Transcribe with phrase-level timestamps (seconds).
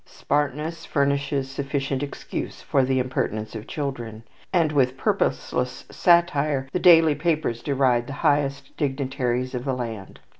[0.07, 7.13] Smartness furnishes sufficient excuse for the impertinence of children, and with purposeless satire the daily
[7.13, 10.19] papers deride the highest dignitaries of the land.